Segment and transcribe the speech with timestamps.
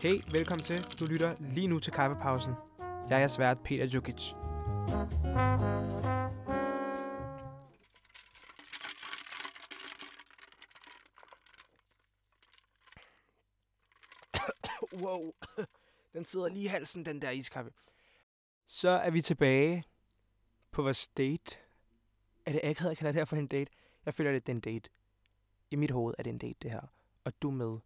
[0.00, 0.82] Hey, velkommen til.
[1.00, 2.52] Du lytter lige nu til Kaffepausen.
[3.10, 4.32] Jeg er svært Peter Jukic.
[15.02, 15.32] wow,
[16.14, 17.70] den sidder lige i halsen, den der iskaffe.
[18.66, 19.84] Så er vi tilbage
[20.70, 21.56] på vores date.
[22.46, 23.72] Er det akavet at kalde det her for en date?
[24.06, 24.90] Jeg føler, det er en date.
[25.70, 26.99] I mit hoved er det en date, det her.
[27.24, 27.78] Og du med.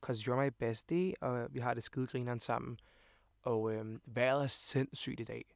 [0.00, 2.80] Cause you're my bestie, og vi har det skidegrineren sammen.
[3.42, 5.54] Og øh, vejret er sindssygt i dag.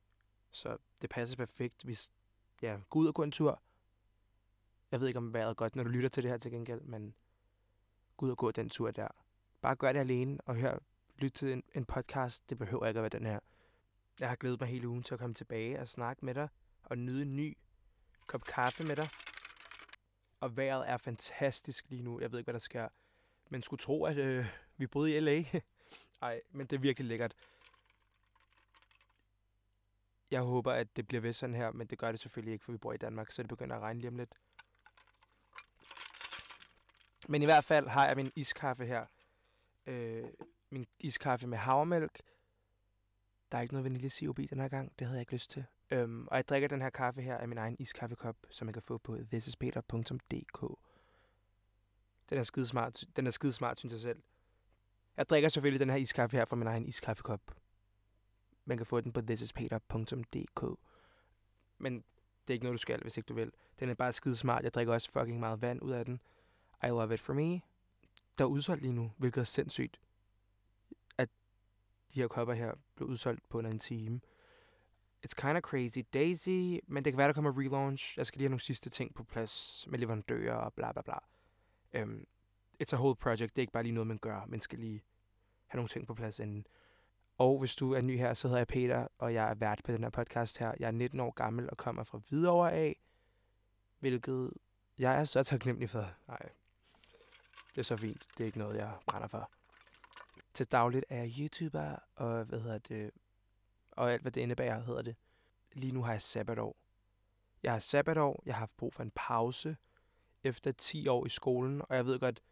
[0.51, 1.87] Så det passer perfekt.
[1.87, 1.99] Vi
[2.63, 3.63] ja, gå ud og gå en tur.
[4.91, 6.81] Jeg ved ikke, om vejret er godt, når du lytter til det her til gengæld,
[6.81, 7.15] men
[8.17, 9.09] gå ud og gå den tur der.
[9.61, 10.79] Bare gør det alene og hør,
[11.19, 12.51] lyt til en, en podcast.
[12.51, 13.41] Det behøver ikke at være den her.
[14.21, 16.49] Jeg har glædet mig hele ugen til at komme tilbage og snakke med dig
[16.83, 17.57] og nyde en ny
[18.27, 19.09] kop kaffe med dig.
[20.43, 22.21] Og vejret er fantastisk lige nu.
[22.21, 22.89] Jeg ved ikke, hvad der sker.
[23.51, 25.43] Men skulle tro, at øh, vi boede i L.A.
[26.27, 27.35] Ej, men det er virkelig lækkert.
[30.31, 32.73] Jeg håber, at det bliver ved sådan her, men det gør det selvfølgelig ikke, for
[32.73, 34.35] vi bor i Danmark, så det begynder at regne lige om lidt.
[37.29, 39.07] Men i hvert fald har jeg min iskaffe her.
[39.87, 40.25] Øh,
[40.71, 42.23] min iskaffe med havremælk.
[43.53, 44.93] Der er ikke noget vaniljesirup i den her gang.
[44.99, 45.65] Det havde jeg ikke lyst til.
[45.93, 48.83] Øhm, og jeg drikker den her kaffe her af min egen iskaffekop, som man kan
[48.83, 50.79] få på thisispeter.dk.
[52.31, 54.23] Den er skide smart, den er skide smart, synes jeg selv.
[55.17, 57.41] Jeg drikker selvfølgelig den her iskaffe her fra min egen iskaffekop.
[58.65, 60.79] Man kan få den på thisispeter.dk.
[61.79, 63.53] Men det er ikke noget, du skal, hvis ikke du vil.
[63.81, 64.65] Den er bare skide smart.
[64.65, 66.21] Jeg drikker også fucking meget vand ud af den.
[66.83, 67.61] I love it for me.
[68.39, 70.01] Der er udsolgt lige nu, hvilket er sindssygt.
[71.19, 71.29] At
[72.15, 74.21] de her kopper her blev udsolgt på under en time.
[75.27, 78.19] It's kind of crazy daisy, men det kan være, der kommer relaunch.
[78.19, 81.19] Jeg skal lige have nogle sidste ting på plads med leverandører og bla bla bla.
[82.03, 82.27] Um,
[82.83, 83.57] it's a whole project.
[83.57, 84.45] Det er ikke bare lige noget, man gør.
[84.47, 85.03] Man skal lige
[85.67, 86.67] have nogle ting på plads inden.
[87.39, 89.93] Og hvis du er ny her, så hedder jeg Peter, og jeg er vært på
[89.93, 90.75] den her podcast her.
[90.81, 93.01] Jeg er 19 år gammel og kommer fra Hvidovre af,
[93.99, 94.51] hvilket
[94.99, 96.11] jeg er så taknemmelig for.
[96.29, 96.49] Nej,
[97.75, 98.29] det er så fint.
[98.39, 99.51] Det er ikke noget, jeg brænder for.
[100.55, 103.11] Til dagligt er jeg YouTuber, og hvad hedder det,
[103.93, 105.17] og alt hvad det indebærer, hedder det.
[105.73, 106.77] Lige nu har jeg sabbatår.
[107.63, 109.77] Jeg har sabbatår, jeg har haft brug for en pause
[110.45, 112.43] efter 10 år i skolen, og jeg ved godt,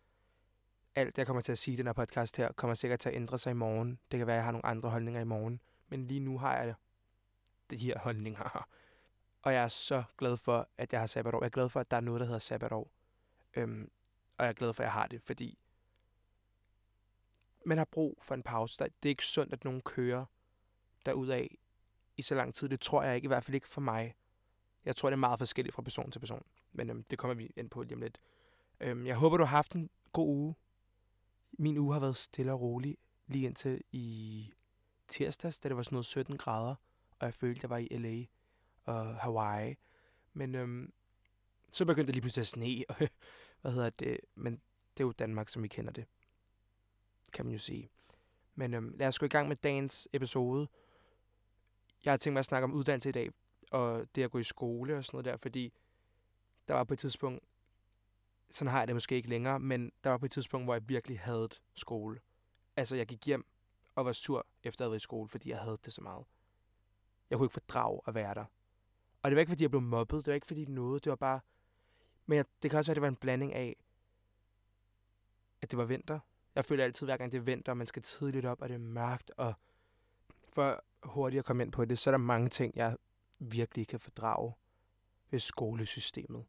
[0.94, 3.14] alt jeg kommer til at sige i den her podcast her, kommer sikkert til at
[3.14, 3.98] ændre sig i morgen.
[4.10, 6.56] Det kan være, at jeg har nogle andre holdninger i morgen, men lige nu har
[6.56, 6.74] jeg
[7.70, 8.66] det her holdninger.
[9.42, 11.42] Og jeg er så glad for, at jeg har sabbatår.
[11.42, 12.90] Jeg er glad for, at der er noget, der hedder sabbatår.
[13.54, 13.90] Øhm,
[14.38, 15.58] og jeg er glad for, at jeg har det, fordi
[17.66, 18.78] man har brug for en pause.
[18.78, 20.24] Det er ikke sundt, at nogen kører
[21.06, 21.54] derudaf
[22.16, 22.68] i så lang tid.
[22.68, 24.14] Det tror jeg ikke, i hvert fald ikke for mig.
[24.84, 26.44] Jeg tror, det er meget forskelligt fra person til person.
[26.72, 28.20] Men øhm, det kommer vi ind på lige om lidt.
[28.80, 30.54] Øhm, jeg håber, du har haft en god uge.
[31.52, 32.96] Min uge har været stille og rolig
[33.26, 34.52] lige indtil i
[35.08, 36.74] tirsdags, da det var sådan noget 17 grader,
[37.18, 38.24] og jeg følte, jeg var i LA
[38.84, 39.76] og Hawaii.
[40.32, 40.92] Men øhm,
[41.72, 43.08] så begyndte det lige pludselig at sne, og
[43.60, 44.52] hvad hedder det, men
[44.96, 46.04] det er jo Danmark, som vi kender det,
[47.32, 47.90] kan man jo sige.
[48.54, 50.68] Men øhm, lad os gå i gang med dagens episode.
[52.04, 53.30] Jeg har tænkt mig at snakke om uddannelse i dag,
[53.70, 55.72] og det at gå i skole og sådan noget der, fordi
[56.68, 57.44] der var på et tidspunkt,
[58.50, 60.88] sådan har jeg det måske ikke længere, men der var på et tidspunkt, hvor jeg
[60.88, 62.20] virkelig havde skole.
[62.76, 63.46] Altså, jeg gik hjem
[63.94, 66.24] og var sur, efter at have været i skole, fordi jeg havde det så meget.
[67.30, 68.44] Jeg kunne ikke fordrage at være der.
[69.22, 71.16] Og det var ikke, fordi jeg blev mobbet, det var ikke, fordi noget, det var
[71.16, 71.40] bare...
[72.26, 73.76] Men jeg, det kan også være, at det var en blanding af,
[75.62, 76.20] at det var vinter.
[76.54, 78.74] Jeg føler altid, hver gang det er vinter, og man skal tidligt op, og det
[78.74, 79.54] er mørkt, og
[80.48, 82.96] for hurtigt at komme ind på det, så er der mange ting, jeg
[83.38, 84.52] virkelig kan fordrage
[85.30, 86.44] ved skolesystemet.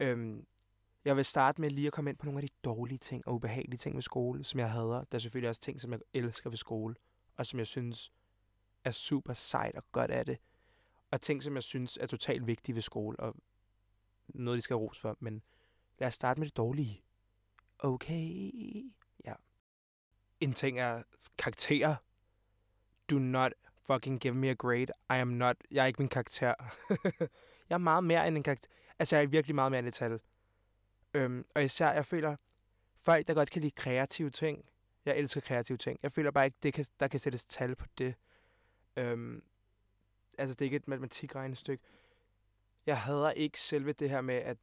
[0.00, 0.46] Øhm,
[1.04, 3.34] jeg vil starte med lige at komme ind på nogle af de dårlige ting og
[3.34, 5.04] ubehagelige ting ved skole, som jeg hader.
[5.04, 6.94] Der er selvfølgelig også ting, som jeg elsker ved skole,
[7.36, 8.12] og som jeg synes
[8.84, 10.38] er super sejt og godt af det.
[11.10, 13.34] Og ting, som jeg synes er totalt vigtige ved skole, og
[14.28, 15.16] noget, de skal ros for.
[15.20, 15.42] Men
[15.98, 17.02] lad os starte med det dårlige.
[17.78, 18.52] Okay.
[19.24, 19.34] Ja.
[20.40, 21.02] En ting er
[21.38, 21.96] karakterer.
[23.10, 23.52] Do not
[23.88, 24.92] fucking give me a grade.
[25.10, 25.56] I am not...
[25.70, 26.54] Jeg er ikke min karakter.
[27.68, 28.68] jeg er meget mere end en karakter.
[28.98, 30.20] Altså, jeg er virkelig meget mere end et tal.
[31.14, 32.36] Øhm, og især, jeg føler,
[32.96, 34.64] folk, der godt kan lide kreative ting.
[35.04, 35.98] Jeg elsker kreative ting.
[36.02, 38.14] Jeg føler bare ikke, det kan, der kan sættes tal på det.
[38.96, 39.42] Øhm,
[40.38, 41.84] altså, det er ikke et matematikregnestykke.
[42.86, 44.56] Jeg hader ikke selve det her med, at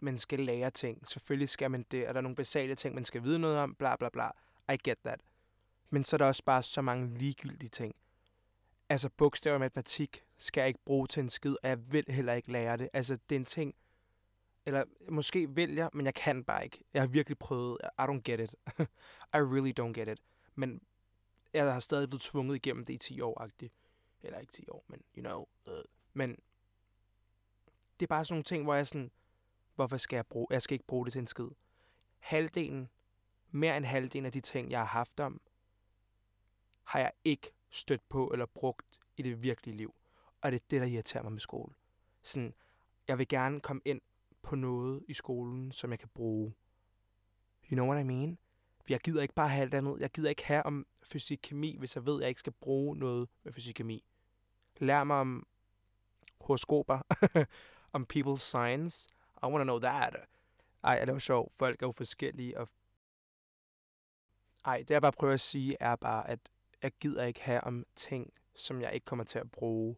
[0.00, 1.08] man skal lære ting.
[1.08, 3.74] Selvfølgelig skal man det, og der er nogle basale ting, man skal vide noget om,
[3.74, 4.30] bla bla bla.
[4.72, 5.20] I get that.
[5.90, 7.94] Men så er der også bare så mange ligegyldige ting.
[8.88, 12.32] Altså, bogstaver og matematik skal jeg ikke bruge til en skid, og jeg vil heller
[12.32, 12.88] ikke lære det.
[12.92, 13.74] Altså, det er en ting,
[14.66, 16.84] Eller måske vil jeg, men jeg kan bare ikke.
[16.94, 17.78] Jeg har virkelig prøvet.
[17.98, 18.54] I don't get it.
[19.36, 20.22] I really don't get it.
[20.54, 20.82] Men
[21.52, 23.68] jeg har stadig blevet tvunget igennem det i 10 år -agtigt.
[24.22, 25.44] Eller ikke 10 år, men you know.
[25.66, 25.82] Uh.
[26.12, 26.30] Men
[28.00, 29.10] det er bare sådan nogle ting, hvor jeg sådan,
[29.74, 31.48] hvorfor skal jeg bruge, jeg skal ikke bruge det til en skid.
[32.18, 32.88] Halvdelen,
[33.50, 35.40] mere end halvdelen af de ting, jeg har haft om,
[36.82, 39.94] har jeg ikke stødt på eller brugt i det virkelige liv.
[40.40, 41.74] Og det er det, der irriterer mig med skole.
[42.22, 42.54] Sådan,
[43.08, 44.00] jeg vil gerne komme ind
[44.42, 46.54] på noget i skolen, som jeg kan bruge.
[47.70, 48.38] You know what I mean?
[48.88, 50.00] Jeg gider ikke bare have alt andet.
[50.00, 52.96] Jeg gider ikke have om fysik kemi, hvis jeg ved, at jeg ikke skal bruge
[52.96, 54.04] noget med fysik kemi.
[54.76, 55.46] Lær mig om
[56.40, 57.00] horoskoper,
[57.92, 59.08] om people's signs.
[59.42, 60.16] I want to know that.
[60.84, 61.54] Ej, det var sjovt.
[61.56, 62.58] Folk er jo forskellige.
[62.58, 62.68] Og...
[64.64, 66.40] Ej, det jeg bare prøver at sige, er bare, at
[66.82, 69.96] jeg gider ikke have om ting, som jeg ikke kommer til at bruge.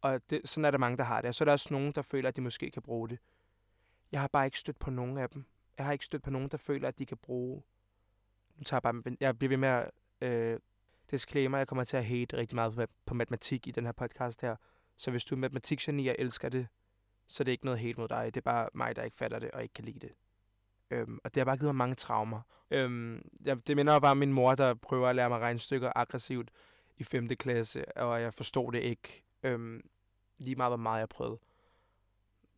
[0.00, 1.28] Og det, sådan er der mange, der har det.
[1.28, 3.18] Og så er der også nogen, der føler, at de måske kan bruge det.
[4.12, 5.44] Jeg har bare ikke stødt på nogen af dem.
[5.78, 7.62] Jeg har ikke stødt på nogen, der føler, at de kan bruge...
[8.56, 9.16] Nu tager jeg bare...
[9.20, 9.90] Jeg bliver ved med at...
[10.20, 10.60] Øh,
[11.10, 14.42] disclaimer, jeg kommer til at hate rigtig meget på, på matematik i den her podcast
[14.42, 14.56] her.
[14.96, 16.68] Så hvis du er matematikgeni og elsker det,
[17.26, 18.34] så det er ikke noget helt mod dig.
[18.34, 20.12] Det er bare mig, der ikke fatter det og ikke kan lide det.
[20.90, 22.40] Øhm, og det har bare givet mig mange traumer.
[22.70, 26.50] Øhm, jeg, det minder bare om min mor, der prøver at lære mig regnstykker aggressivt
[26.96, 27.28] i 5.
[27.28, 29.24] klasse, og jeg forstod det ikke.
[29.42, 29.90] Øhm,
[30.38, 31.38] lige meget, hvor meget jeg prøvede.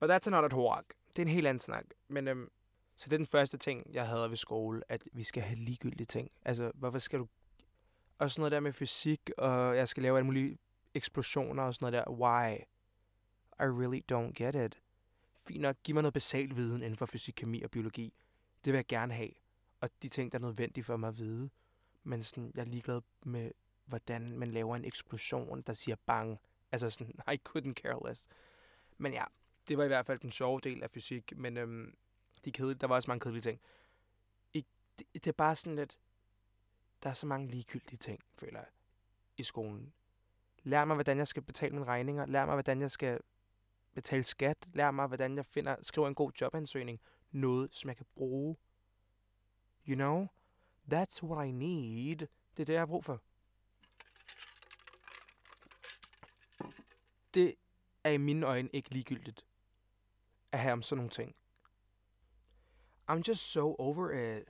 [0.01, 0.95] But that's another talk.
[1.17, 1.85] Det er en helt anden snak.
[2.09, 2.51] Men øhm,
[2.97, 6.07] så det er den første ting, jeg havde ved skole, at vi skal have ligegyldige
[6.07, 6.31] ting.
[6.45, 7.29] Altså, hvorfor skal du...
[8.19, 10.59] Og sådan noget der med fysik, og jeg skal lave alle mulige
[10.95, 12.13] eksplosioner og sådan noget der.
[12.13, 12.57] Why?
[13.61, 14.81] I really don't get it.
[15.47, 18.15] Fint nok, giv mig noget basal viden inden for fysik, kemi og biologi.
[18.65, 19.31] Det vil jeg gerne have.
[19.81, 21.51] Og de ting, der er nødvendige for mig at vide.
[22.03, 23.51] Men sådan, jeg er ligeglad med,
[23.85, 26.41] hvordan man laver en eksplosion, der siger bang.
[26.73, 28.29] Altså sådan, I couldn't care less.
[28.99, 29.25] Men ja,
[29.69, 31.37] det var i hvert fald den sjove del af fysik.
[31.37, 31.95] Men øhm,
[32.45, 33.61] de kedelige, der var også mange kedelige ting.
[34.53, 34.67] I,
[34.99, 35.99] det, det er bare sådan lidt...
[37.03, 38.69] Der er så mange ligegyldige ting, føler jeg,
[39.37, 39.93] i skolen.
[40.63, 42.27] Lær mig, hvordan jeg skal betale mine regninger.
[42.27, 43.21] Lær mig, hvordan jeg skal
[43.95, 44.69] betale skat.
[44.75, 47.01] Lær mig, hvordan jeg finder, skriver en god jobansøgning.
[47.31, 48.57] Noget, som jeg kan bruge.
[49.89, 50.27] You know?
[50.93, 52.17] That's what I need.
[52.57, 53.23] Det er det, jeg har brug for.
[57.35, 57.55] Det
[58.05, 59.47] er i mine øjne ikke ligegyldigt
[60.53, 61.35] at have om sådan nogle ting.
[63.11, 64.45] I'm just so over it.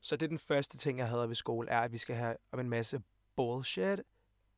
[0.00, 2.36] Så det er den første ting, jeg havde ved skole, er, at vi skal have
[2.52, 3.02] om en masse
[3.36, 4.00] bullshit.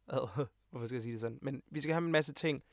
[0.70, 1.38] Hvorfor skal jeg sige det sådan?
[1.43, 2.64] Men vi skal have en masse ting,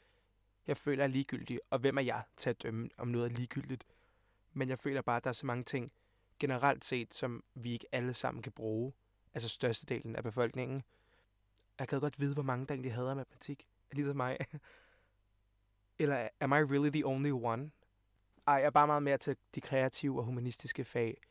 [0.67, 1.59] jeg føler er ligegyldige.
[1.69, 3.83] Og hvem er jeg til at dømme, om noget er ligegyldigt?
[4.53, 5.91] Men jeg føler bare, at der er så mange ting,
[6.39, 8.93] generelt set, som vi ikke alle sammen kan bruge.
[9.33, 10.83] Altså størstedelen af befolkningen.
[11.79, 13.67] Jeg kan godt vide, hvor mange der egentlig hader matematik.
[13.91, 14.37] Ligesom mig.
[15.99, 17.71] Eller am I really the only one?
[18.47, 21.21] Ej, jeg er bare meget mere til de kreative og humanistiske fag.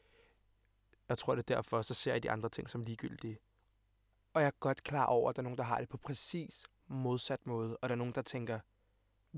[1.08, 3.38] Jeg tror, det er derfor, så ser jeg de andre ting som ligegyldige.
[4.32, 6.64] Og jeg er godt klar over, at der er nogen, der har det på præcis
[6.86, 7.76] modsat måde.
[7.76, 8.60] Og der er nogen, der tænker,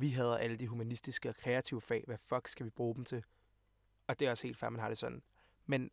[0.00, 2.04] vi hader alle de humanistiske og kreative fag.
[2.06, 3.24] Hvad fuck skal vi bruge dem til?
[4.06, 5.22] Og det er også helt fair, man har det sådan.
[5.66, 5.90] Men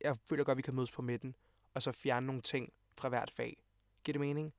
[0.00, 1.36] jeg føler godt, at vi kan mødes på midten,
[1.74, 3.62] og så fjerne nogle ting fra hvert fag.
[4.04, 4.54] Giver det mening?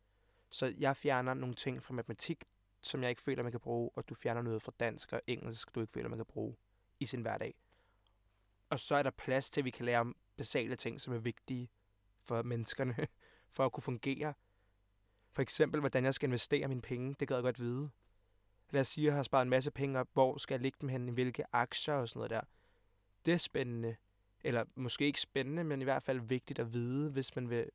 [0.50, 2.44] Så jeg fjerner nogle ting fra matematik,
[2.82, 5.76] som jeg ikke føler, man kan bruge, og du fjerner noget fra dansk og engelsk,
[5.76, 6.56] du ikke føler, man kan bruge
[7.00, 7.56] i sin hverdag.
[8.70, 11.18] Og så er der plads til, at vi kan lære om basale ting, som er
[11.18, 11.70] vigtige
[12.24, 12.96] for menneskerne,
[13.56, 14.34] for at kunne fungere.
[15.32, 17.90] For eksempel, hvordan jeg skal investere mine penge, det gad jeg godt vide.
[18.72, 20.90] Lad os sige, at har sparet en masse penge op, hvor skal jeg lægge dem
[20.90, 22.42] hen, i hvilke aktier og sådan noget der.
[23.26, 23.96] Det er spændende.
[24.44, 27.70] Eller måske ikke spændende, men i hvert fald vigtigt at vide, hvis man vil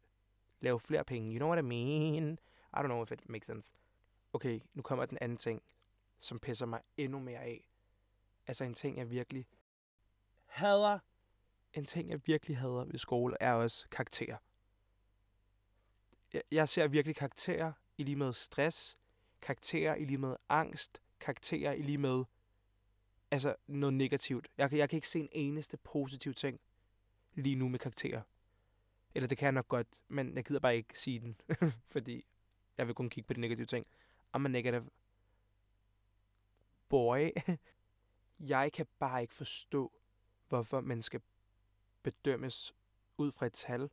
[0.61, 1.33] lave flere penge.
[1.33, 2.39] You know what I mean?
[2.75, 3.75] I don't know if it makes sense.
[4.33, 5.63] Okay, nu kommer den anden ting,
[6.19, 7.69] som pisser mig endnu mere af.
[8.47, 9.47] Altså en ting, jeg virkelig
[10.47, 10.99] hader.
[11.73, 14.37] En ting, jeg virkelig hader ved skole, er også karakterer.
[16.33, 18.99] Jeg, jeg ser virkelig karakterer i lige med stress,
[19.45, 22.25] karakterer i lige med angst, karakterer i lige med
[23.31, 24.49] altså noget negativt.
[24.59, 26.61] Jeg, jeg kan ikke se en eneste positiv ting
[27.35, 28.23] lige nu med karakterer.
[29.15, 31.41] Eller det kan jeg nok godt, men jeg gider bare ikke sige den,
[31.93, 32.25] fordi
[32.79, 33.87] jeg vil kun kigge på de negative ting.
[34.37, 34.91] I'm a negative
[36.89, 37.31] boy.
[38.55, 39.93] jeg kan bare ikke forstå,
[40.49, 41.21] hvorfor man skal
[42.03, 42.75] bedømmes
[43.19, 43.91] ud fra et tal.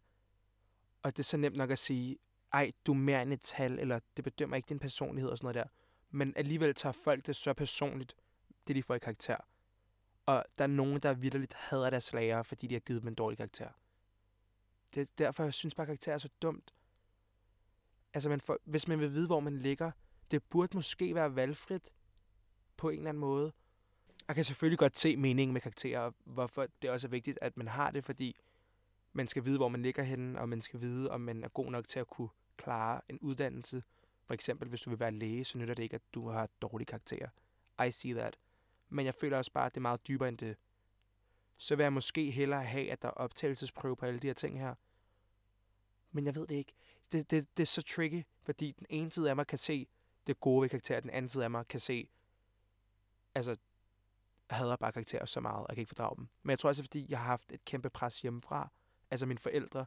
[1.01, 2.17] Og det er så nemt nok at sige,
[2.53, 5.45] ej, du er mere end et tal, eller det bedømmer ikke din personlighed og sådan
[5.45, 5.71] noget der.
[6.09, 8.15] Men alligevel tager folk det så personligt,
[8.67, 9.37] det de får i karakter.
[10.25, 13.15] Og der er nogen, der vidderligt hader deres lærere, fordi de har givet dem en
[13.15, 13.69] dårlig karakter.
[14.95, 16.73] Det er derfor, jeg synes bare, at karakter er så dumt.
[18.13, 19.91] Altså, man får, hvis man vil vide, hvor man ligger,
[20.31, 21.89] det burde måske være valgfrit
[22.77, 23.53] på en eller anden måde.
[24.27, 27.57] jeg kan selvfølgelig godt se meningen med karakterer, og hvorfor det også er vigtigt, at
[27.57, 28.35] man har det, fordi
[29.13, 31.71] man skal vide, hvor man ligger henne, og man skal vide, om man er god
[31.71, 33.83] nok til at kunne klare en uddannelse.
[34.25, 36.85] For eksempel, hvis du vil være læge, så nytter det ikke, at du har dårlige
[36.85, 37.29] karakterer.
[37.87, 38.39] I see that.
[38.89, 40.57] Men jeg føler også bare, at det er meget dybere end det.
[41.57, 44.59] Så vil jeg måske hellere have, at der er optagelsesprøve på alle de her ting
[44.59, 44.75] her.
[46.11, 46.73] Men jeg ved det ikke.
[47.11, 49.87] Det, det, det er så tricky, fordi den ene side af mig kan se
[50.27, 52.09] det gode ved karakterer, den anden side af mig kan se,
[53.35, 53.55] altså,
[54.49, 56.27] jeg hader bare karakterer så meget, og jeg kan ikke fordrage dem.
[56.43, 58.69] Men jeg tror også, fordi jeg har haft et kæmpe pres hjemmefra.
[59.11, 59.85] Altså mine forældre,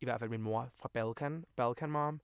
[0.00, 2.20] i hvert fald min mor fra Balkan, Balkan Mom,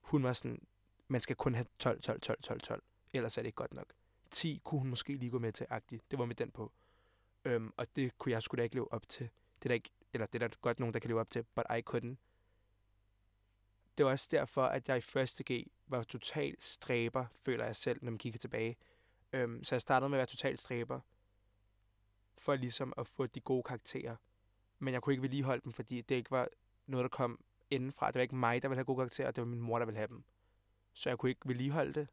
[0.00, 0.66] hun var sådan,
[1.08, 2.82] man skal kun have 12, 12, 12, 12, 12.
[3.12, 3.92] Ellers er det ikke godt nok.
[4.30, 6.10] 10 kunne hun måske lige gå med til, agtigt.
[6.10, 6.72] Det var med den på.
[7.44, 9.28] Øhm, og det kunne jeg sgu da ikke leve op til.
[9.58, 11.42] Det er der ikke, eller det er der godt nogen, der kan leve op til,
[11.54, 12.16] but I couldn't.
[13.98, 17.98] Det var også derfor, at jeg i første G var total stræber, føler jeg selv,
[18.02, 18.76] når man kigger tilbage.
[19.32, 21.00] Øhm, så jeg startede med at være total stræber,
[22.38, 24.16] for ligesom at få de gode karakterer.
[24.78, 26.48] Men jeg kunne ikke vedligeholde dem, fordi det ikke var
[26.92, 28.06] noget, der kom indenfra.
[28.06, 29.98] Det var ikke mig, der ville have gode karakterer, det var min mor, der ville
[29.98, 30.24] have dem.
[30.92, 32.08] Så jeg kunne ikke vedligeholde det.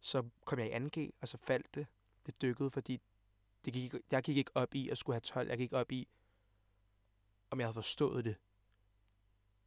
[0.00, 1.86] Så kom jeg i 2G, og så faldt det.
[2.26, 3.00] Det dykkede, fordi
[3.64, 5.48] det gik, jeg gik ikke op i at skulle have 12.
[5.48, 6.08] Jeg gik op i,
[7.50, 8.36] om jeg havde forstået det.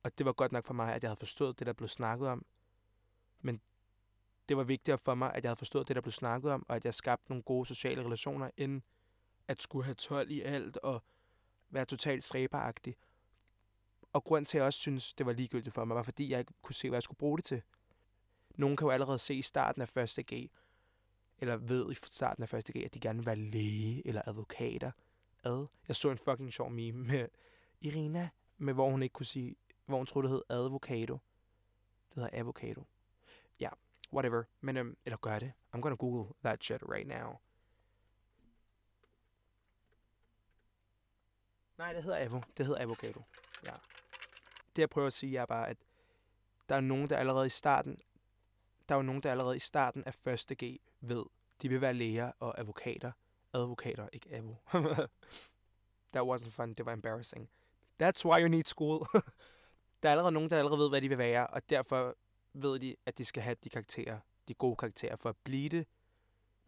[0.03, 2.27] Og det var godt nok for mig, at jeg havde forstået det, der blev snakket
[2.27, 2.45] om.
[3.41, 3.61] Men
[4.49, 6.75] det var vigtigere for mig, at jeg havde forstået det, der blev snakket om, og
[6.75, 8.81] at jeg skabte nogle gode sociale relationer, end
[9.47, 11.03] at skulle have 12 i alt og
[11.69, 12.95] være totalt stræberagtig.
[14.13, 16.39] Og grund til, at jeg også synes, det var ligegyldigt for mig, var fordi, jeg
[16.39, 17.61] ikke kunne se, hvad jeg skulle bruge det til.
[18.55, 20.25] Nogen kan jo allerede se i starten af 1.
[20.33, 20.51] G,
[21.39, 22.65] eller ved i starten af 1.
[22.65, 24.91] G, at de gerne vil være læge eller advokater.
[25.43, 25.67] Ad.
[25.87, 27.27] Jeg så en fucking sjov meme med
[27.81, 31.13] Irina, med hvor hun ikke kunne sige, hvor hun troede, det hed advokado.
[32.09, 32.83] Det hedder avocado.
[33.59, 33.73] Ja, yeah,
[34.13, 34.43] whatever.
[34.61, 35.53] Men, øhm, eller gør det.
[35.75, 37.37] I'm gonna google that shit right now.
[41.81, 42.41] Nej, det hedder avo.
[42.57, 43.21] Det hedder avocado.
[43.65, 43.73] Ja.
[44.75, 45.77] Det jeg prøver at sige er bare, at
[46.69, 47.97] der er nogen, der allerede i starten,
[48.89, 50.57] der er jo nogen, der allerede i starten af 1.
[50.63, 51.25] G ved,
[51.61, 53.11] de vil være læger og advokater.
[53.53, 54.55] Advokater, ikke avo.
[56.13, 57.49] That wasn't fun, det var embarrassing.
[58.03, 59.07] That's why you need school.
[60.03, 62.17] der er allerede nogen, der allerede ved, hvad de vil være, og derfor
[62.53, 65.87] ved de, at de skal have de karakterer, de gode karakterer for at blive det.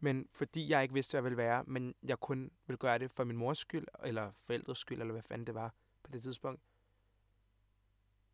[0.04, 3.12] Men fordi jeg ikke vidste, hvad jeg ville være, men jeg kun ville gøre det
[3.12, 6.62] for min mors skyld, eller forældres skyld, eller hvad fanden det var på det tidspunkt,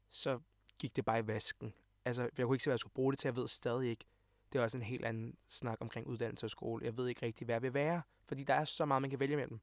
[0.10, 0.40] så
[0.80, 1.74] gik det bare i vasken.
[2.06, 3.28] Altså, jeg kunne ikke se, hvad jeg skulle bruge det til.
[3.28, 4.06] Jeg ved stadig ikke.
[4.52, 6.86] Det er også en helt anden snak omkring uddannelse og skole.
[6.86, 9.20] Jeg ved ikke rigtig, hvad jeg vil være, fordi der er så meget, man kan
[9.20, 9.60] vælge mellem.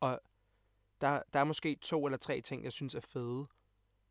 [0.00, 0.20] Og
[1.00, 3.46] der, der er måske to eller tre ting, jeg synes er fede,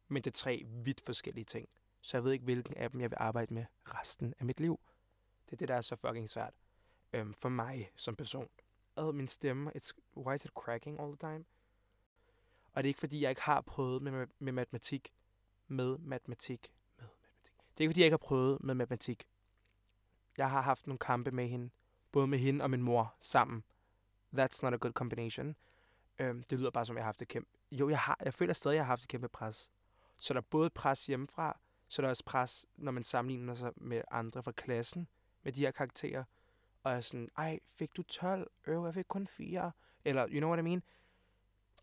[0.08, 1.70] men det er tre vidt forskellige ting.
[2.02, 4.80] Så jeg ved ikke, hvilken af dem jeg vil arbejde med resten af mit liv.
[5.46, 6.54] Det er det, der er så fucking svært
[7.13, 8.50] øhm, for mig som person.
[8.96, 11.46] Og min stemme, it's, why is it cracking all the time?
[12.74, 15.13] Og det er ikke, fordi jeg ikke har prøvet med, med matematik.
[15.68, 15.98] Med matematik.
[15.98, 16.72] Med matematik.
[17.80, 19.28] Det er ikke, fordi jeg ikke har prøvet med matematik.
[20.38, 21.70] Jeg har haft nogle kampe med hende.
[22.12, 23.63] Både med hende og min mor sammen.
[24.34, 25.56] That's not a good combination.
[26.20, 27.50] Øhm, det lyder bare som, jeg har haft et kæmpe...
[27.72, 29.72] Jo, jeg, har, jeg føler stadig, at jeg har haft et kæmpe pres.
[30.18, 33.72] Så der er både pres hjemmefra, så der er også pres, når man sammenligner sig
[33.75, 35.08] med andre fra klassen,
[35.44, 36.24] med de her karakterer.
[36.83, 38.51] Og er sådan, ej, fik du 12?
[38.67, 39.71] Øv, jeg fik kun 4.
[40.05, 40.83] Eller, you know what I mean?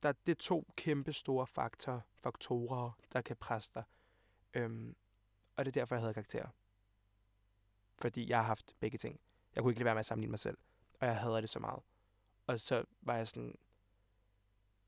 [0.03, 3.85] Der, det er to kæmpe store faktorer, faktorer, der kan presse dig.
[4.55, 4.97] Øhm,
[5.57, 6.49] og det er derfor, jeg havde karakterer.
[7.99, 9.21] Fordi jeg har haft begge ting.
[9.55, 10.59] Jeg kunne ikke lade være med at sammenligne mig selv.
[11.01, 11.83] Og jeg havde det så meget.
[12.47, 13.59] Og så var jeg sådan,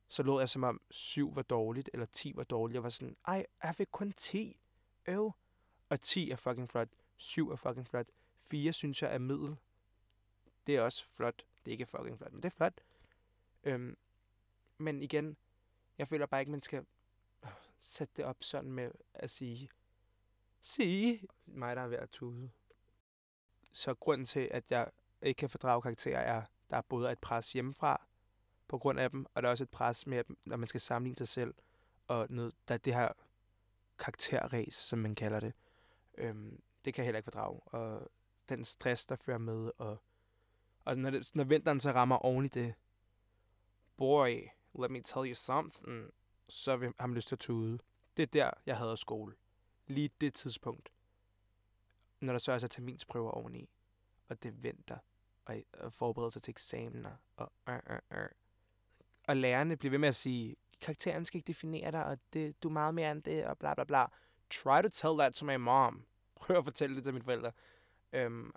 [0.09, 2.75] så lå jeg som om 7 var dårligt, eller 10 var dårligt.
[2.75, 4.61] Jeg var sådan, ej, jeg fik kun 10.
[5.07, 5.33] Øv.
[5.89, 6.89] Og 10 er fucking flot.
[7.17, 8.07] 7 er fucking flot.
[8.41, 9.57] 4 synes jeg er middel.
[10.69, 11.45] Det er også flot.
[11.65, 12.81] Det er ikke fucking flot, men det er flot.
[13.65, 13.97] Øhm,
[14.79, 15.37] men igen,
[15.99, 16.87] jeg føler bare ikke, man skal
[17.79, 19.71] sætte det op sådan med at sige,
[20.61, 22.51] sige, mig der er ved at tude.
[23.73, 24.91] Så grunden til, at jeg
[25.23, 28.07] ikke kan fordrage karakterer, er, der er både et pres hjemmefra,
[28.69, 31.17] på grund af dem, og der er også et pres med, når man skal sammenligne
[31.17, 31.55] sig selv,
[32.07, 33.13] og noget, der er det her
[33.99, 35.53] karakterræs, som man kalder det.
[36.15, 37.61] Øhm, det kan jeg heller ikke fordrage.
[37.61, 38.11] Og
[38.49, 40.03] den stress, der fører med, og,
[40.85, 42.75] og når, det, når vinteren så rammer oven i det,
[43.97, 46.11] boy, let me tell you something,
[46.49, 47.79] så vil han lyst til at tude.
[48.17, 49.35] Det er der, jeg havde skole.
[49.87, 50.93] Lige det tidspunkt.
[52.21, 53.69] Når der så også er terminsprøver oveni,
[54.29, 54.99] og det venter,
[55.45, 58.29] og, og forbereder sig til eksamener, og øh, øh, øh
[59.29, 62.69] og lærerne bliver ved med at sige, karakteren skal ikke definere dig, og det, du
[62.69, 64.07] er meget mere end det, og bla bla bla.
[64.51, 66.05] Try to tell that to my mom.
[66.35, 67.53] Prøv at fortælle det til mine forældre.
[68.27, 68.55] Um,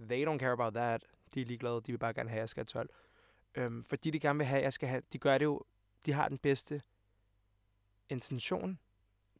[0.00, 1.04] they don't care about that.
[1.34, 2.90] De er ligeglade, de vil bare gerne have, at jeg skal have 12.
[3.54, 5.02] Øhm, fordi de gerne vil have, at jeg skal have...
[5.12, 5.62] De gør det jo...
[6.06, 6.82] De har den bedste
[8.08, 8.78] intention,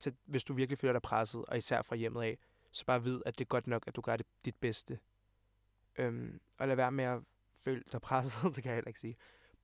[0.01, 2.39] til, hvis du virkelig føler dig presset, og især fra hjemmet af,
[2.71, 4.99] så bare vid, at det er godt nok, at du gør det dit bedste.
[5.97, 7.23] Øhm, og lad være med at
[7.55, 9.17] føle dig presset, det kan jeg heller ikke sige.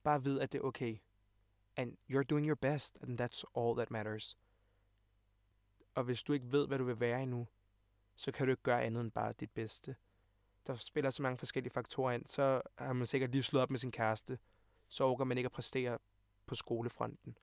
[0.03, 0.97] Bare vid, at det er okay.
[1.75, 4.37] And you're doing your best, and that's all that matters.
[5.95, 7.47] Og hvis du ikke ved, hvad du vil være endnu,
[8.15, 9.95] så kan du ikke gøre andet end bare dit bedste.
[10.67, 12.25] Der spiller så mange forskellige faktorer ind.
[12.25, 14.39] Så har man sikkert lige slået op med sin kæreste.
[14.87, 15.97] Så overgår man ikke at præstere
[16.45, 17.37] på skolefronten.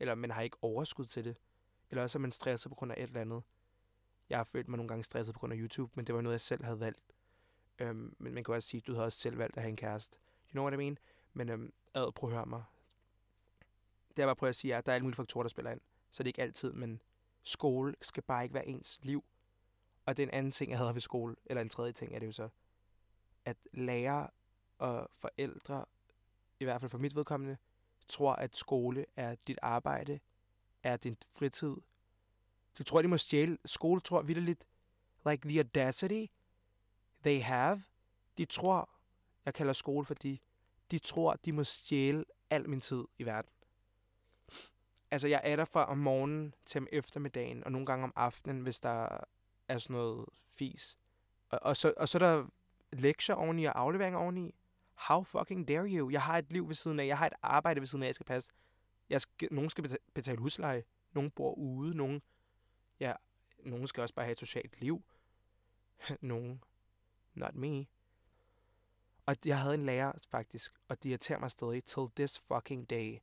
[0.00, 1.36] Eller man har ikke overskud til det.
[1.90, 3.42] Eller også er man stresset på grund af et eller andet.
[4.30, 6.34] Jeg har følt mig nogle gange stresset på grund af YouTube, men det var noget,
[6.34, 7.12] jeg selv havde valgt.
[7.78, 9.76] Øhm, men man kan også sige, at du havde også selv valgt at have en
[9.76, 10.18] kæreste.
[10.48, 10.98] You know what I mean?
[11.32, 12.64] Men øhm, ad, prøv at høre mig.
[14.08, 15.70] Det jeg bare prøver at sige er, at der er alle mulige faktorer, der spiller
[15.70, 15.80] ind.
[16.10, 17.00] Så det er ikke altid, men
[17.42, 19.24] skole skal bare ikke være ens liv.
[20.06, 22.18] Og det er en anden ting, jeg havde ved skole, eller en tredje ting er
[22.18, 22.48] det jo så,
[23.46, 24.26] at lærer
[24.78, 25.84] og forældre,
[26.60, 27.56] i hvert fald for mit vedkommende,
[28.08, 30.20] tror, at skole er dit arbejde,
[30.82, 31.76] er din fritid.
[32.78, 33.58] Du tror, de må stjæle.
[33.64, 34.66] Skole tror lidt,
[35.26, 36.32] like the audacity
[37.22, 37.82] they have.
[38.38, 38.90] De tror,
[39.44, 40.42] jeg kalder skole, fordi
[40.90, 43.50] de tror, de må stjæle al min tid i verden.
[45.10, 48.60] Altså, jeg er der fra om morgenen til om eftermiddagen, og nogle gange om aftenen,
[48.60, 49.08] hvis der
[49.68, 50.98] er sådan noget fis.
[51.48, 52.46] Og, og, så, og så er der
[53.00, 54.54] lektier oveni og afleveringer oveni.
[54.94, 56.10] How fucking dare you?
[56.10, 57.06] Jeg har et liv ved siden af.
[57.06, 58.52] Jeg har et arbejde ved siden af, jeg skal passe.
[59.10, 60.84] Jeg skal, nogen skal betale husleje.
[61.12, 61.96] Nogen bor ude.
[61.96, 62.22] Nogen,
[63.00, 63.12] ja,
[63.58, 65.04] nogen skal også bare have et socialt liv.
[66.20, 66.64] nogen.
[67.34, 67.86] Not me.
[69.26, 73.18] Og jeg havde en lærer, faktisk, og det irriterer mig stadig till this fucking day.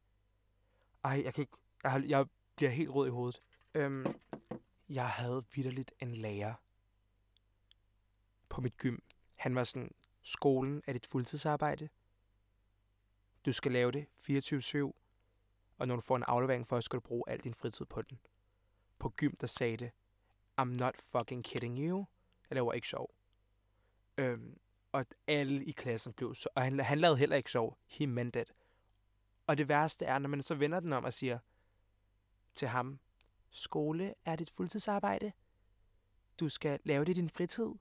[1.03, 1.57] Ej, jeg kan ikke...
[1.83, 2.25] Jeg, har, jeg
[2.55, 3.41] bliver helt rød i hovedet.
[3.73, 4.05] Øhm,
[4.89, 6.53] jeg havde vidderligt en lærer
[8.49, 8.97] på mit gym.
[9.43, 11.89] Han var sådan, skolen er dit fuldtidsarbejde.
[13.45, 14.77] Du skal lave det 24-7,
[15.77, 18.19] og når du får en aflevering for, skal du bruge al din fritid på den.
[18.99, 19.91] På gym, der sagde det,
[20.61, 22.05] I'm not fucking kidding you.
[22.49, 23.13] Jeg laver ikke sjov.
[24.17, 24.59] Øhm,
[24.91, 26.49] og alle i klassen blev så...
[26.55, 27.77] Og han, han lavede heller ikke sjov.
[27.85, 28.53] He meant it.
[29.47, 31.39] Og det værste er, når man så vender den om og siger
[32.55, 32.99] til ham,
[33.49, 35.31] skole er dit fuldtidsarbejde.
[36.39, 37.73] Du skal lave det i din fritid.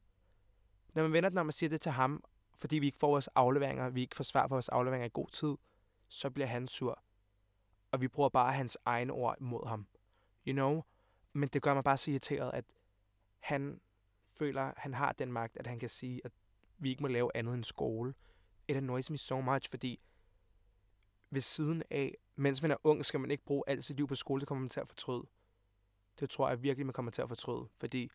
[0.95, 2.25] Når man vender den om og siger det til ham,
[2.57, 5.29] fordi vi ikke får vores afleveringer, vi ikke får svar på vores afleveringer i god
[5.29, 5.57] tid,
[6.09, 7.03] så bliver han sur.
[7.91, 9.87] Og vi bruger bare hans egne ord mod ham.
[10.47, 10.83] You know?
[11.33, 12.65] Men det gør mig bare så irriteret, at
[13.39, 13.81] han
[14.39, 16.33] føler, at han har den magt, at han kan sige, at
[16.79, 18.15] vi ikke må lave andet end skole.
[18.69, 20.01] It annoys me so much, fordi
[21.31, 24.15] ved siden af, mens man er ung, skal man ikke bruge alt sit liv på
[24.15, 25.27] skole, det kommer man til at fortryde.
[26.21, 28.11] Det tror jeg virkelig, man kommer til at fortryde, fordi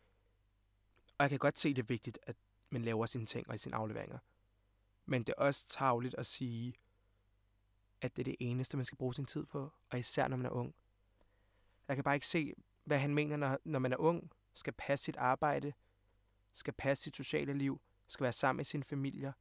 [1.18, 2.36] og jeg kan godt se, det er vigtigt, at
[2.70, 4.18] men laver sine ting og sine afleveringer.
[5.06, 6.74] Men det er også tageligt at sige,
[8.00, 10.46] at det er det eneste, man skal bruge sin tid på, og især når man
[10.46, 10.74] er ung.
[11.88, 12.54] Jeg kan bare ikke se,
[12.84, 15.72] hvad han mener, når, når man er ung, skal passe sit arbejde,
[16.52, 19.34] skal passe sit sociale liv, skal være sammen med sin familie,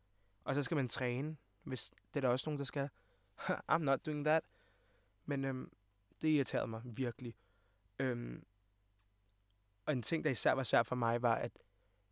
[0.44, 2.90] og så skal man træne, hvis det er der også nogen, der skal.
[3.72, 4.44] I'm not doing that.
[5.26, 5.72] Men øhm,
[6.22, 7.36] det irriterede mig virkelig.
[8.00, 8.46] Øhm,
[9.86, 11.52] og en ting, der især var svært for mig, var, at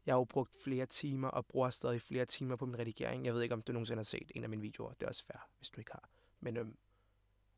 [0.06, 3.26] jeg har jo brugt flere timer, og bruger stadig flere timer på min redigering.
[3.26, 4.94] Jeg ved ikke, om du nogensinde har set en af mine videoer.
[4.94, 6.10] Det er også fair, hvis du ikke har.
[6.40, 6.78] Men øhm,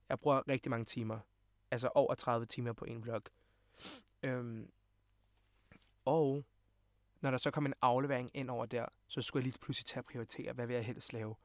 [0.10, 1.19] jeg bruger rigtig mange timer.
[1.71, 3.21] Altså over 30 timer på en vlog.
[4.23, 4.71] Øhm,
[6.05, 6.45] og
[7.21, 9.99] når der så kom en aflevering ind over der, så skulle jeg lige pludselig tage
[9.99, 11.36] at prioritere, hvad vil jeg helst lave.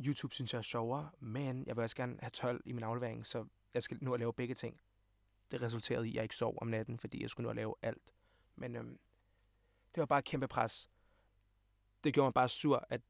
[0.00, 3.26] YouTube synes jeg er sjovere, men jeg vil også gerne have 12 i min aflevering,
[3.26, 4.80] så jeg skal nu at lave begge ting.
[5.50, 7.74] Det resulterede i, at jeg ikke sov om natten, fordi jeg skulle nu at lave
[7.82, 8.14] alt.
[8.56, 8.98] Men øhm,
[9.94, 10.90] det var bare et kæmpe pres.
[12.04, 13.00] Det gjorde mig bare sur, at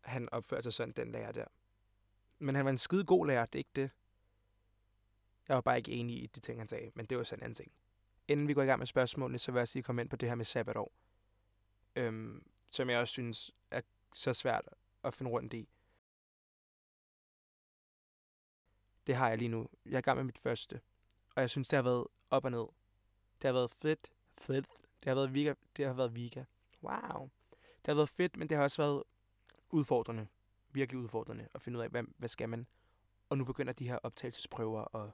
[0.00, 1.44] han opførte sig sådan, den lærer der.
[2.38, 3.90] Men han var en skide god lærer, det er ikke det.
[5.48, 7.44] Jeg var bare ikke enig i de ting, han sagde, men det var sådan en
[7.44, 7.72] anden ting.
[8.28, 10.28] Inden vi går i gang med spørgsmålene, så vil jeg sige komme ind på det
[10.28, 10.92] her med sabbatår.
[11.96, 13.80] Øhm, som jeg også synes er
[14.12, 14.68] så svært
[15.04, 15.68] at finde rundt i.
[19.06, 19.68] Det har jeg lige nu.
[19.84, 20.80] Jeg er i gang med mit første.
[21.34, 22.66] Og jeg synes, det har været op og ned.
[23.42, 24.12] Det har været fedt.
[24.38, 24.66] Fedt.
[25.02, 25.54] Det har været vika.
[25.76, 26.44] Det har været vika.
[26.82, 27.30] Wow.
[27.56, 29.02] Det har været fedt, men det har også været
[29.70, 30.26] udfordrende.
[30.72, 32.66] Virkelig udfordrende at finde ud af, hvad, hvad skal man.
[33.28, 34.80] Og nu begynder de her optagelsesprøver.
[34.80, 35.10] Og,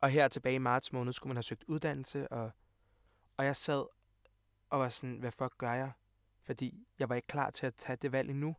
[0.00, 2.28] og her tilbage i marts måned skulle man have søgt uddannelse.
[2.28, 2.50] Og,
[3.36, 3.84] og jeg sad
[4.70, 5.92] og var sådan, hvad fuck gør jeg?
[6.42, 8.56] Fordi jeg var ikke klar til at tage det valg endnu.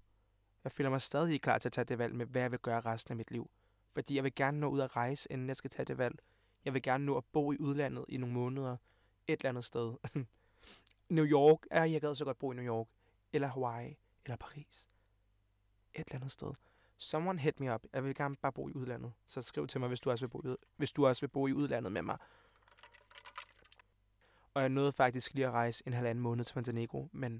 [0.63, 2.59] Jeg føler mig stadig ikke klar til at tage det valg med, hvad jeg vil
[2.59, 3.49] gøre resten af mit liv.
[3.93, 6.19] Fordi jeg vil gerne nå ud at rejse, inden jeg skal tage det valg.
[6.65, 8.77] Jeg vil gerne nå at bo i udlandet i nogle måneder.
[9.27, 9.93] Et eller andet sted.
[11.09, 11.59] New York.
[11.71, 12.87] Ja, jeg gad så godt bo i New York.
[13.33, 13.97] Eller Hawaii.
[14.25, 14.89] eller Paris.
[15.93, 16.53] Et eller andet sted.
[16.97, 17.83] Someone hit me up.
[17.93, 19.13] Jeg vil gerne bare bo i udlandet.
[19.25, 21.47] Så skriv til mig, hvis du også vil bo i, hvis du også vil bo
[21.47, 22.17] i udlandet med mig.
[24.53, 27.33] Og jeg nåede faktisk lige at rejse en halvanden måned til Montenegro, men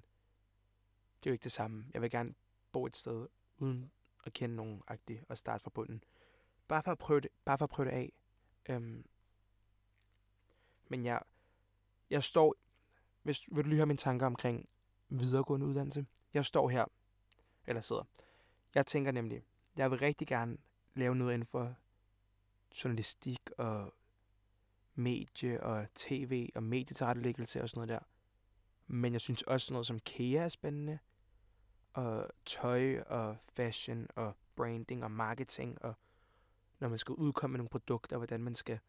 [1.24, 1.86] det er jo ikke det samme.
[1.94, 2.34] Jeg vil gerne
[2.72, 3.28] bo et sted,
[3.58, 3.92] uden
[4.24, 6.04] at kende nogen agtigt og starte fra bunden.
[6.68, 8.14] Bare for at prøve det, bare for at prøve det af.
[8.70, 9.06] Øhm.
[10.88, 11.22] Men jeg,
[12.10, 12.56] jeg står...
[13.28, 14.70] Hvis, vil du lige høre mine tanker omkring
[15.10, 16.06] videregående uddannelse?
[16.34, 16.86] Jeg står her,
[17.66, 18.04] eller sidder.
[18.76, 19.44] Jeg tænker nemlig,
[19.78, 20.58] jeg vil rigtig gerne
[20.96, 21.76] lave noget inden for
[22.84, 23.94] journalistik og
[24.96, 28.08] medie og tv og medietilrettelæggelse og sådan noget der.
[28.88, 31.00] Men jeg synes også noget som KEA er spændende.
[31.94, 35.94] Og tøj og fashion og branding og marketing og
[36.80, 38.80] når man skal udkomme med nogle produkter, hvordan man skal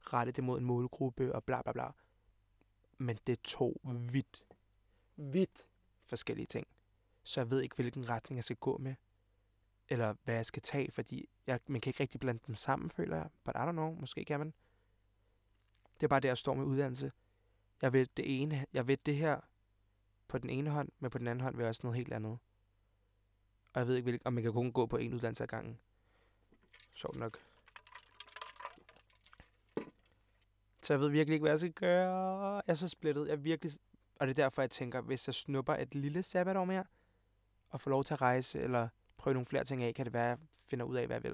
[0.00, 1.92] rette det mod en målgruppe og bla bla bla.
[2.98, 4.44] Men det er to vidt,
[5.16, 5.66] vidt
[6.04, 6.66] forskellige ting.
[7.22, 8.94] Så jeg ved ikke, hvilken retning jeg skal gå med.
[9.88, 13.16] Eller hvad jeg skal tage, fordi jeg, man kan ikke rigtig blande dem sammen, føler
[13.16, 13.30] jeg.
[13.44, 14.54] But I don't know, måske kan man.
[16.00, 17.12] Det er bare det, jeg står med uddannelse.
[17.82, 19.40] Jeg ved det ene, jeg ved det her
[20.28, 22.38] på den ene hånd, men på den anden hånd vil jeg også noget helt andet.
[23.72, 25.78] Og jeg ved ikke, om man kan kun gå på en uddannelse ad gangen.
[26.94, 27.38] Sjovt nok.
[30.88, 32.54] Så jeg ved virkelig ikke, hvad jeg skal gøre.
[32.54, 33.26] Jeg er så splittet.
[33.26, 33.72] Jeg er virkelig...
[34.16, 36.84] Og det er derfor, jeg tænker, hvis jeg snupper et lille sabbatår mere,
[37.70, 40.32] og får lov til at rejse, eller prøve nogle flere ting af, kan det være,
[40.32, 41.32] at jeg finder ud af, hvad jeg vil.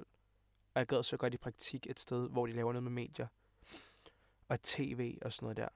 [0.75, 3.27] Og jeg gad så godt i praktik et sted, hvor de laver noget med medier.
[4.49, 5.69] Og tv og sådan noget der.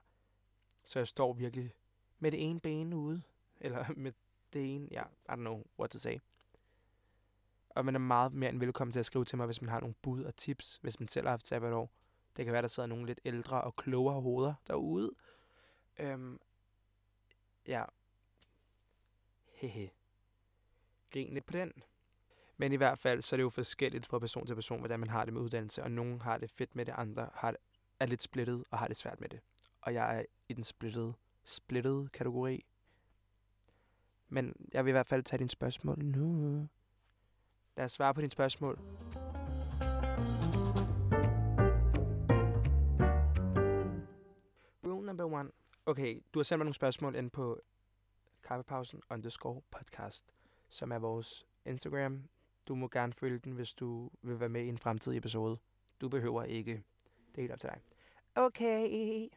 [0.83, 1.73] Så jeg står virkelig
[2.19, 3.21] med det ene ben ude.
[3.61, 4.11] Eller med
[4.53, 6.17] det ene, ja, I don't know what to say.
[7.69, 9.79] Og man er meget mere end velkommen til at skrive til mig, hvis man har
[9.79, 11.91] nogle bud og tips, hvis man selv har haft sabbatår.
[12.37, 15.11] Det kan være, der sidder nogle lidt ældre og klogere hoveder derude.
[15.99, 16.39] Øhm,
[17.67, 17.83] ja.
[19.53, 19.91] Hehe.
[21.11, 21.73] Grin lidt på den.
[22.57, 25.09] Men i hvert fald, så er det jo forskelligt fra person til person, hvordan man
[25.09, 25.83] har det med uddannelse.
[25.83, 27.59] Og nogen har det fedt med det, andre har det,
[27.99, 29.39] er lidt splittet og har det svært med det.
[29.81, 31.13] Og jeg er i den splittede,
[31.43, 32.65] splittede kategori.
[34.29, 36.67] Men jeg vil i hvert fald tage dine spørgsmål nu.
[37.77, 38.79] Lad os svare på dine spørgsmål.
[45.33, 45.51] One.
[45.85, 47.61] Okay, du har sendt mig nogle spørgsmål ind på
[48.43, 50.33] kaffepausen underscore podcast,
[50.69, 52.29] som er vores Instagram.
[52.67, 55.57] Du må gerne følge den, hvis du vil være med i en fremtidig episode.
[56.01, 56.71] Du behøver ikke.
[57.31, 57.81] Det er helt op til dig.
[58.35, 59.29] Okay.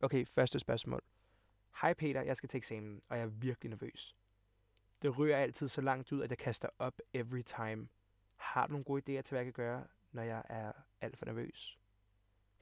[0.00, 1.02] Okay, første spørgsmål.
[1.80, 4.16] Hej Peter, jeg skal til eksamen, og jeg er virkelig nervøs.
[5.02, 7.88] Det ryger altid så langt ud, at jeg kaster op every time.
[8.36, 11.24] Har du nogle gode idéer til, hvad jeg kan gøre, når jeg er alt for
[11.24, 11.78] nervøs?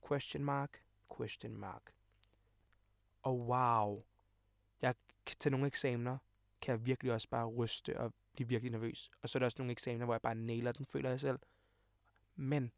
[0.08, 0.82] Question mark,
[1.16, 1.92] question mark.
[3.22, 4.02] Og wow,
[4.82, 4.94] jeg
[5.38, 6.18] til nogle eksamener
[6.60, 9.10] kan jeg virkelig også bare ryste og blive virkelig nervøs.
[9.22, 11.38] Og så er der også nogle eksamener, hvor jeg bare nailer den, føler jeg selv.
[12.36, 12.72] Men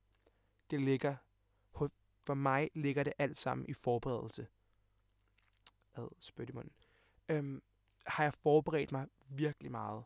[0.70, 1.16] det ligger,
[2.24, 4.46] for mig ligger det alt sammen i forberedelse.
[5.94, 6.72] Ad, spødt i munden.
[7.28, 7.62] Øhm,
[8.06, 10.04] har jeg forberedt mig virkelig meget,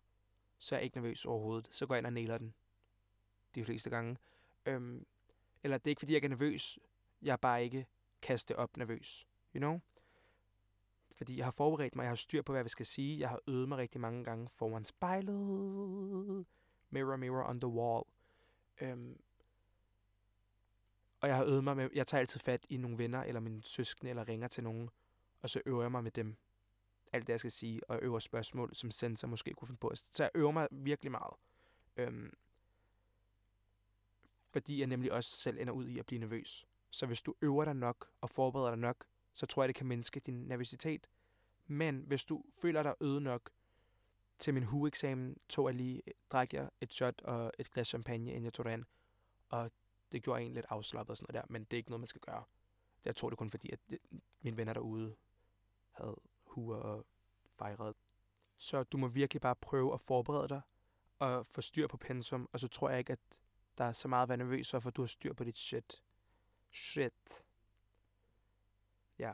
[0.58, 1.68] så er jeg ikke nervøs overhovedet.
[1.70, 2.54] Så går jeg ind og nailer den.
[3.54, 4.16] De fleste gange.
[4.66, 5.06] Øhm,
[5.62, 6.78] eller det er ikke, fordi jeg er nervøs.
[7.22, 7.86] Jeg er bare ikke
[8.22, 9.26] kastet op nervøs.
[9.54, 9.80] You know?
[11.16, 13.18] Fordi jeg har forberedt mig, jeg har styr på, hvad jeg skal sige.
[13.18, 16.46] Jeg har øvet mig rigtig mange gange foran spejlet.
[16.90, 18.04] Mirror, mirror on the wall.
[18.80, 19.20] Øhm,
[21.20, 23.62] og jeg har øvet mig med, jeg tager altid fat i nogle venner, eller mine
[23.62, 24.90] søskende, eller ringer til nogen,
[25.42, 26.36] og så øver jeg mig med dem.
[27.12, 29.92] Alt det, jeg skal sige, og øver spørgsmål, som sensor måske kunne finde på.
[29.94, 31.34] Så jeg øver mig virkelig meget.
[31.96, 32.32] Øhm,
[34.50, 36.66] fordi jeg nemlig også selv ender ud i at blive nervøs.
[36.90, 39.04] Så hvis du øver dig nok og forbereder dig nok,
[39.36, 41.10] så tror jeg, det kan mindske din nervøsitet.
[41.66, 43.50] Men hvis du føler dig øde nok,
[44.38, 48.30] til min hueeksamen tog jeg lige, øh, drak jeg et shot og et glas champagne,
[48.30, 48.84] inden jeg tog derind.
[49.48, 49.70] Og
[50.12, 52.08] det gjorde en lidt afslappet og sådan noget der, men det er ikke noget, man
[52.08, 52.44] skal gøre.
[53.04, 53.98] Jeg tror det kun fordi, at øh,
[54.40, 55.16] mine venner derude
[55.92, 57.06] havde huer og
[57.58, 57.94] fejret.
[58.56, 60.60] Så du må virkelig bare prøve at forberede dig
[61.18, 63.42] og få styr på pensum, og så tror jeg ikke, at
[63.78, 66.02] der er så meget at være nervøs for, for du har styr på dit shit.
[66.72, 67.44] Shit.
[69.18, 69.32] Ja.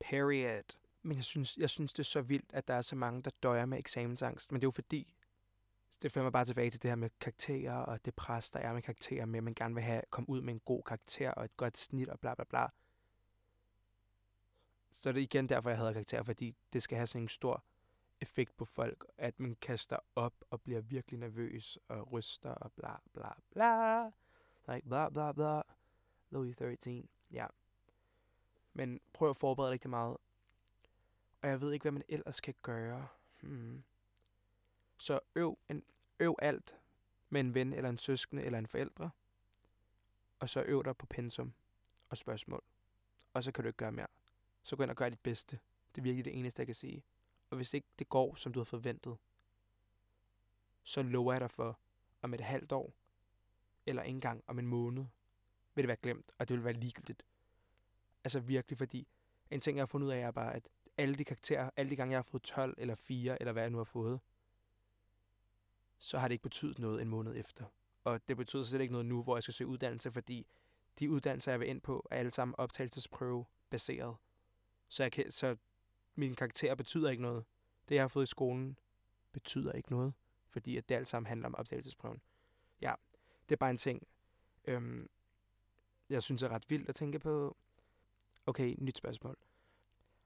[0.00, 0.76] Period.
[1.02, 3.30] Men jeg synes, jeg synes, det er så vildt, at der er så mange, der
[3.42, 4.52] døjer med eksamensangst.
[4.52, 5.14] Men det er jo fordi,
[6.02, 8.72] det fører mig bare tilbage til det her med karakterer, og det pres, der er
[8.72, 11.44] med karakterer, med at man gerne vil have, komme ud med en god karakter, og
[11.44, 12.66] et godt snit, og bla bla bla.
[14.92, 17.64] Så det igen derfor, jeg havde karakterer, fordi det skal have sådan en stor
[18.20, 22.96] effekt på folk, at man kaster op og bliver virkelig nervøs og ryster og bla
[23.12, 24.04] bla bla.
[24.74, 25.62] Like bla bla bla.
[26.30, 27.08] Louis 13.
[27.30, 27.46] Ja.
[28.74, 30.16] Men prøv at forberede rigtig meget.
[31.42, 33.08] Og jeg ved ikke, hvad man ellers kan gøre.
[33.40, 33.84] Hmm.
[34.98, 35.84] Så øv, en,
[36.20, 36.76] øv alt
[37.28, 39.10] med en ven eller en søskende eller en forældre.
[40.38, 41.52] Og så øv dig på pensum
[42.08, 42.62] og spørgsmål.
[43.32, 44.06] Og så kan du ikke gøre mere.
[44.62, 45.58] Så gå ind og gør dit bedste.
[45.94, 47.04] Det er virkelig det eneste, jeg kan sige.
[47.50, 49.16] Og hvis ikke det går, som du har forventet,
[50.82, 51.78] så lover jeg dig for,
[52.22, 52.94] om et halvt år,
[53.86, 55.04] eller engang om en måned,
[55.74, 57.24] vil det være glemt, og det vil være ligegyldigt.
[58.24, 59.08] Altså virkelig, fordi
[59.50, 61.96] en ting, jeg har fundet ud af, er bare, at alle de karakterer, alle de
[61.96, 64.20] gange, jeg har fået 12 eller 4, eller hvad jeg nu har fået,
[65.98, 67.64] så har det ikke betydet noget en måned efter.
[68.04, 70.46] Og det betyder slet ikke noget nu, hvor jeg skal søge uddannelse, fordi
[70.98, 74.16] de uddannelser, jeg vil ind på, er alle sammen optagelsesprøve baseret.
[74.88, 75.56] Så, jeg kan, så
[76.14, 77.44] min karakter betyder ikke noget.
[77.88, 78.78] Det, jeg har fået i skolen,
[79.32, 80.12] betyder ikke noget,
[80.48, 82.20] fordi at det alt sammen handler om optagelsesprøven.
[82.80, 82.94] Ja,
[83.48, 84.06] det er bare en ting,
[84.64, 85.08] øhm,
[86.08, 87.56] jeg synes er ret vildt at tænke på.
[88.46, 89.36] Okay, nyt spørgsmål.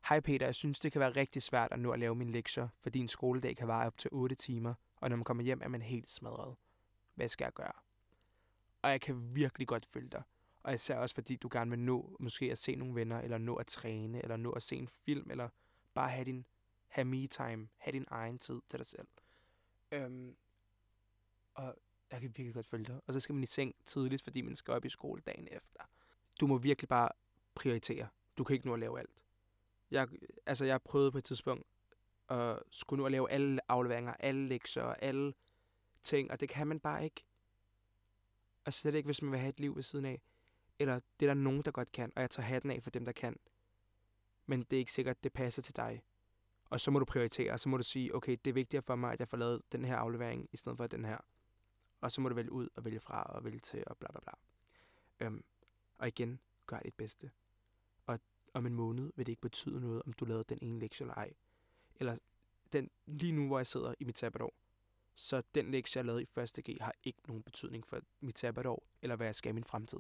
[0.09, 2.69] Hej Peter, jeg synes, det kan være rigtig svært at nå at lave mine lektier,
[2.81, 5.69] fordi en skoledag kan vare op til 8 timer, og når man kommer hjem, er
[5.69, 6.57] man helt smadret.
[7.15, 7.73] Hvad skal jeg gøre?
[8.83, 10.23] Og jeg kan virkelig godt følge dig.
[10.63, 13.55] Og især også fordi du gerne vil nå måske at se nogle venner, eller nå
[13.55, 15.49] at træne, eller nå at se en film, eller
[15.95, 16.47] bare have din
[16.89, 19.09] have me-time, have din egen tid til dig selv.
[19.93, 20.37] Øhm,
[21.55, 21.77] og
[22.11, 23.01] jeg kan virkelig godt følge dig.
[23.07, 25.81] Og så skal man i seng tidligt, fordi man skal op i skole dagen efter.
[26.41, 27.09] Du må virkelig bare
[27.59, 28.09] prioritere.
[28.39, 29.25] Du kan ikke nå at lave alt.
[29.91, 30.09] Jeg,
[30.47, 31.67] altså, jeg prøvede på et tidspunkt
[32.29, 35.35] at skulle nu at lave alle afleveringer, alle lektier og alle
[36.03, 37.25] ting, og det kan man bare ikke.
[38.65, 40.23] Og slet ikke, hvis man vil have et liv ved siden af.
[40.79, 43.05] Eller det er der nogen, der godt kan, og jeg tager hatten af for dem,
[43.05, 43.37] der kan.
[44.47, 46.03] Men det er ikke sikkert, det passer til dig.
[46.71, 48.97] Og så må du prioritere, og så må du sige, okay, det er vigtigere for
[48.97, 51.19] mig, at jeg får lavet den her aflevering, i stedet for den her.
[52.01, 54.21] Og så må du vælge ud og vælge fra og vælge til og bla bla
[54.21, 54.33] bla.
[55.21, 55.45] Øhm,
[55.99, 57.31] og igen, gør dit bedste.
[58.55, 61.15] Om en måned vil det ikke betyde noget, om du lavede den ene lektie eller
[61.15, 61.33] ej.
[61.97, 62.19] Eller
[62.73, 64.55] den, lige nu, hvor jeg sidder i mit sabbatår,
[65.15, 68.87] så den lektie, jeg lavede i første G, har ikke nogen betydning for mit sabbatår,
[69.03, 69.99] eller hvad jeg skal i min fremtid.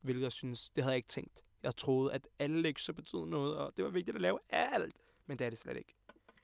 [0.00, 1.44] Hvilket jeg synes, det havde jeg ikke tænkt.
[1.62, 4.96] Jeg troede, at alle lektier betød noget, og det var vigtigt at lave alt.
[5.26, 5.94] Men det er det slet ikke.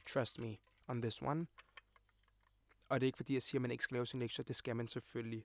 [0.09, 1.47] Trust me on this one.
[2.89, 4.45] Og det er ikke fordi, jeg siger, at man ikke skal lave sin lektier.
[4.45, 5.45] Det skal man selvfølgelig.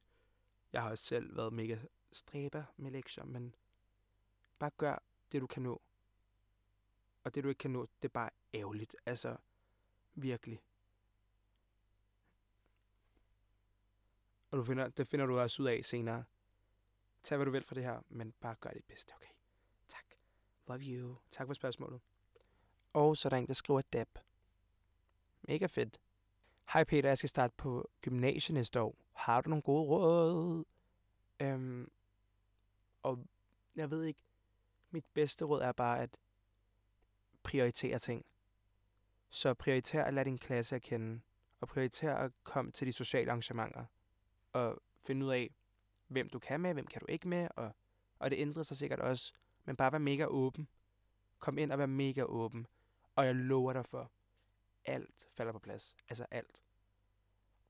[0.73, 1.77] Jeg har også selv været mega
[2.11, 3.55] stræber med lektier, men
[4.59, 5.03] bare gør
[5.35, 5.81] det, du kan nå.
[7.23, 8.95] Og det, du ikke kan nå, det er bare ærgerligt.
[9.05, 9.37] Altså,
[10.13, 10.61] virkelig.
[14.51, 16.23] Og du finder, det finder du også ud af senere.
[17.23, 19.29] Tag, hvad du vil fra det her, men bare gør dit bedste, okay?
[19.87, 20.05] Tak.
[20.67, 21.17] Love you.
[21.31, 22.01] Tak for spørgsmålet.
[22.93, 24.19] Og så er der en, der skriver dab.
[25.41, 25.99] Mega fedt.
[26.73, 28.95] Hej Peter, jeg skal starte på gymnasiet næste år.
[29.13, 30.65] Har du nogle gode råd?
[31.39, 31.91] Øhm,
[33.03, 33.25] og
[33.75, 34.19] jeg ved ikke,
[34.95, 36.17] mit bedste råd er bare at
[37.43, 38.25] prioritere ting.
[39.29, 41.21] Så prioriter at lade din klasse at kende,
[41.59, 43.85] og prioriter at komme til de sociale arrangementer,
[44.53, 45.55] og finde ud af,
[46.07, 47.71] hvem du kan med, hvem kan du ikke med, og,
[48.19, 49.33] og det ændrer sig sikkert også,
[49.65, 50.67] men bare vær mega åben.
[51.39, 52.67] Kom ind og vær mega åben,
[53.15, 54.11] og jeg lover dig for,
[54.85, 55.95] alt falder på plads.
[56.09, 56.63] Altså alt.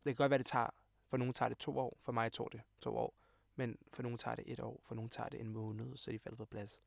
[0.03, 0.69] Det kan godt være, det tager,
[1.07, 3.13] for nogen tager det to år, for mig tog det to år,
[3.55, 6.19] men for nogen tager det et år, for nogen tager det en måned, så de
[6.19, 6.81] falder på plads.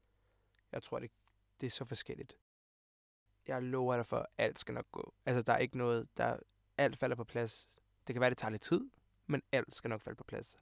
[0.72, 1.10] Jeg tror, det,
[1.60, 2.36] det er så forskelligt.
[3.46, 5.14] Jeg lover dig for, at alt skal nok gå.
[5.26, 6.36] Altså, der er ikke noget, der
[6.78, 7.68] alt falder på plads.
[8.06, 8.90] Det kan være, det tager lidt tid,
[9.26, 10.58] men alt skal nok falde på plads.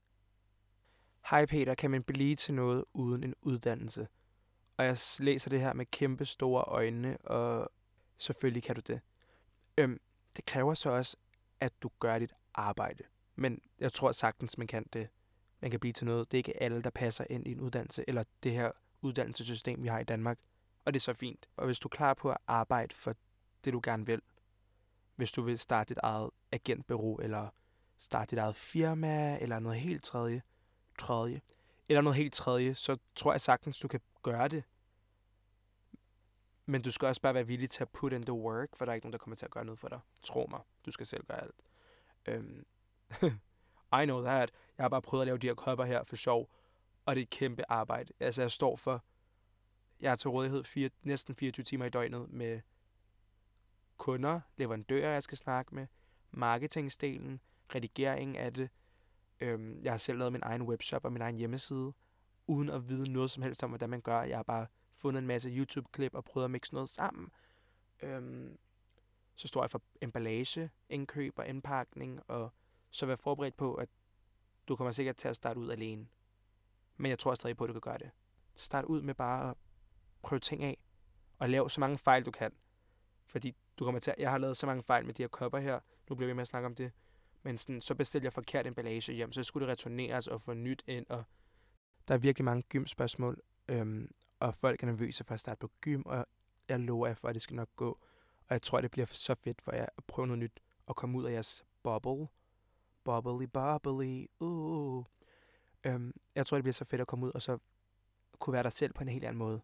[1.29, 4.07] Hej Peter, kan man blive til noget uden en uddannelse?
[4.77, 7.71] Og jeg læser det her med kæmpe store øjne, og
[8.17, 9.01] selvfølgelig kan du det.
[9.77, 10.01] Øhm,
[10.35, 11.17] det kræver så også,
[11.59, 13.03] at du gør dit arbejde.
[13.35, 15.09] Men jeg tror sagtens, man kan det.
[15.59, 16.31] Man kan blive til noget.
[16.31, 18.71] Det er ikke alle, der passer ind i en uddannelse, eller det her
[19.07, 20.39] uddannelsessystem, vi har i Danmark.
[20.85, 21.47] Og det er så fint.
[21.57, 23.15] Og hvis du er klar på at arbejde for
[23.65, 24.21] det, du gerne vil,
[25.15, 27.49] hvis du vil starte dit eget agentbureau, eller
[27.97, 30.41] starte dit eget firma, eller noget helt tredje,
[30.99, 31.41] tredje,
[31.89, 34.63] eller noget helt tredje, så tror jeg sagtens, du kan gøre det.
[36.65, 38.91] Men du skal også bare være villig til at put in the work, for der
[38.91, 39.99] er ikke nogen, der kommer til at gøre noget for dig.
[40.23, 41.61] Tro mig, du skal selv gøre alt.
[42.25, 42.65] Øhm.
[44.01, 44.51] I know that.
[44.77, 46.49] Jeg har bare prøvet at lave de her kopper her for sjov,
[47.07, 48.13] og det er et kæmpe arbejde.
[48.19, 49.03] Altså, jeg står for,
[49.99, 52.61] jeg er til rådighed fire, næsten 24 timer i døgnet med
[53.97, 55.87] kunder, leverandører, jeg skal snakke med,
[56.31, 57.41] marketingsdelen,
[57.75, 58.69] redigering af det.
[59.39, 61.93] Øhm, jeg har selv lavet min egen webshop og min egen hjemmeside,
[62.47, 64.21] uden at vide noget som helst om, hvordan man gør.
[64.21, 67.31] Jeg har bare fundet en masse YouTube-klip og prøvet at mixe noget sammen.
[68.01, 68.57] Øhm,
[69.35, 72.53] så står jeg for emballage, indkøb og indpakning, og
[72.89, 73.89] så være forberedt på, at
[74.67, 76.07] du kommer sikkert til at starte ud alene.
[76.97, 78.09] Men jeg tror stadig på, at du kan gøre det.
[78.55, 79.55] Start ud med bare at
[80.21, 80.77] prøve ting af,
[81.39, 82.51] og lav så mange fejl, du kan.
[83.25, 85.59] Fordi du kommer til at, jeg har lavet så mange fejl med de her kopper
[85.59, 85.79] her,
[86.09, 86.91] Nu bliver vi med at snakke om det.
[87.43, 90.83] Men sådan, så bestilte jeg forkert emballage hjem, så skulle det returneres og få nyt
[90.87, 91.05] ind.
[91.09, 91.23] Og
[92.07, 96.01] der er virkelig mange gymspørgsmål, øhm, og folk er nervøse for at starte på gym,
[96.05, 96.25] og
[96.69, 97.89] jeg lover jer for, at det skal nok gå.
[98.39, 101.17] Og jeg tror, det bliver så fedt for jer at prøve noget nyt og komme
[101.17, 102.27] ud af jeres bubble.
[103.03, 105.05] Bubbly, bubbly, uh.
[105.83, 107.57] Øhm, jeg tror, det bliver så fedt at komme ud og så
[108.39, 109.61] kunne være dig selv på en helt anden måde,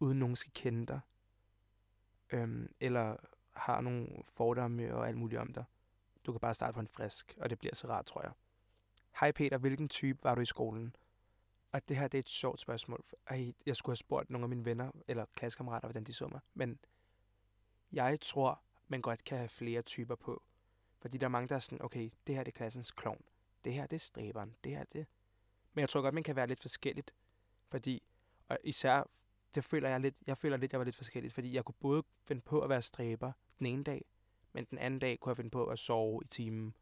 [0.00, 1.00] uden nogen skal kende dig.
[2.30, 3.16] Øhm, eller
[3.50, 5.64] har nogle fordomme og alt muligt om dig.
[6.26, 8.32] Du kan bare starte på en frisk, og det bliver så rart, tror jeg.
[9.20, 10.96] Hej Peter, hvilken type var du i skolen?
[11.72, 13.04] Og det her, det er et sjovt spørgsmål.
[13.26, 16.40] Ej, jeg skulle have spurgt nogle af mine venner eller klassekammerater, hvordan de så mig.
[16.54, 16.78] Men
[17.92, 20.42] jeg tror, man godt kan have flere typer på.
[20.98, 23.24] Fordi der er mange, der er sådan, okay, det her det er klassens klovn.
[23.64, 24.56] Det her det er stræberen.
[24.64, 25.06] Det her det...
[25.74, 27.14] Men jeg tror godt, man kan være lidt forskelligt.
[27.70, 28.02] Fordi,
[28.48, 29.10] og især,
[29.54, 31.34] det føler jeg lidt, jeg føler lidt, jeg var lidt forskelligt.
[31.34, 34.04] Fordi jeg kunne både finde på at være stræber den ene dag,
[34.52, 36.74] men den anden dag kunne jeg finde på at sove i timen,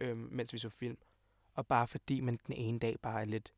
[0.00, 0.98] øhm, mens vi så film.
[1.54, 3.52] Og bare fordi man den ene dag bare er lidt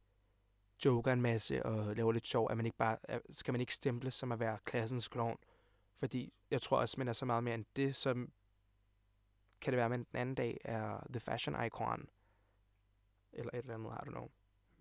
[0.85, 2.99] joker en masse og laver lidt sjov, at man ikke bare,
[3.31, 5.39] skal man ikke stemple som at være klassens klovn.
[5.99, 8.15] Fordi jeg tror også, man er så meget mere end det, så
[9.61, 12.09] kan det være, at man den anden dag er the fashion icon.
[13.33, 14.29] Eller et eller andet, I don't know.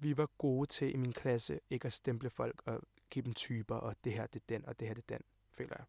[0.01, 3.75] Vi var gode til i min klasse ikke at stemple folk og give dem typer,
[3.75, 5.85] og det her det er den, og det her det er den, føler jeg.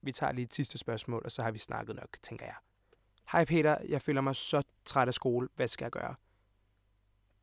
[0.00, 2.54] Vi tager lige et sidste spørgsmål, og så har vi snakket nok, tænker jeg.
[3.32, 5.48] Hej Peter, jeg føler mig så træt af skole.
[5.54, 6.14] Hvad skal jeg gøre?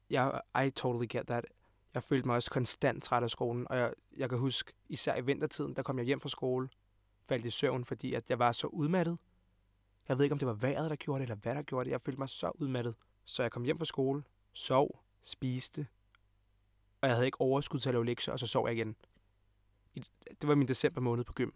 [0.10, 1.46] Jeg, I totally get that.
[1.94, 5.26] Jeg følte mig også konstant træt af skolen, og jeg, jeg kan huske, især i
[5.26, 6.70] vintertiden, der kom jeg hjem fra skole,
[7.24, 9.18] faldt i søvn, fordi at jeg var så udmattet.
[10.08, 11.92] Jeg ved ikke, om det var vejret, der gjorde det, eller hvad der gjorde det.
[11.92, 12.96] Jeg følte mig så udmattet.
[13.26, 15.88] Så jeg kom hjem fra skole, sov, spiste,
[17.01, 18.95] og jeg havde ikke overskud til at lave lektier, og så sov jeg igen.
[20.41, 21.51] Det var min december måned på gym.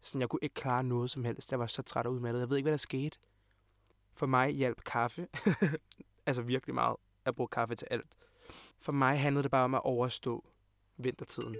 [0.00, 1.50] Så jeg kunne ikke klare noget som helst.
[1.50, 2.40] Jeg var så træt og udmattet.
[2.40, 3.18] Jeg ved ikke, hvad der skete.
[4.12, 5.28] For mig hjalp kaffe.
[6.26, 8.16] altså virkelig meget Jeg brugte kaffe til alt.
[8.78, 10.44] For mig handlede det bare om at overstå
[10.96, 11.56] vintertiden.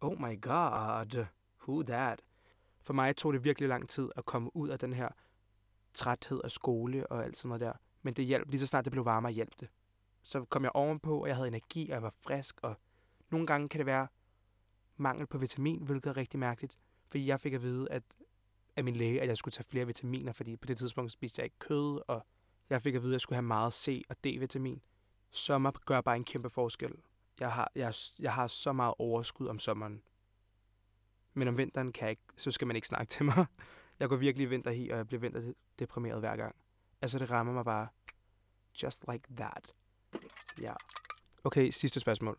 [0.00, 1.26] Oh my god,
[1.62, 2.22] who that?
[2.80, 5.08] For mig tog det virkelig lang tid at komme ud af den her
[5.94, 7.72] træthed af skole og alt sådan noget der.
[8.02, 9.68] Men det hjalp, lige så snart det blev varmere, hjalp det.
[10.22, 12.74] Så kom jeg ovenpå, og jeg havde energi, og jeg var frisk, og
[13.30, 14.06] nogle gange kan det være
[14.96, 16.78] mangel på vitamin, hvilket er rigtig mærkeligt.
[17.08, 18.02] Fordi jeg fik at vide at,
[18.76, 21.44] af min læge, at jeg skulle tage flere vitaminer, fordi på det tidspunkt spiste jeg
[21.44, 22.26] ikke kød, og
[22.70, 24.80] jeg fik at vide, at jeg skulle have meget C og D-vitamin.
[25.30, 26.94] Sommer gør bare en kæmpe forskel.
[27.40, 30.02] Jeg har, jeg, jeg har så meget overskud om sommeren.
[31.34, 33.46] Men om vinteren kan jeg ikke, så skal man ikke snakke til mig.
[34.00, 36.56] Jeg går virkelig vinter og jeg bliver vinterdeprimeret hver gang.
[37.02, 37.88] Altså, det rammer mig bare.
[38.82, 39.74] Just like that.
[40.60, 40.72] Ja.
[41.44, 42.38] Okay, sidste spørgsmål.